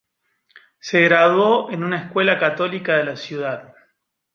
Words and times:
Se 0.79 0.99
graduó 1.01 1.69
en 1.69 1.83
una 1.83 2.05
escuela 2.05 2.39
católica 2.39 2.97
de 2.97 3.03
la 3.03 3.15
ciudad. 3.15 3.75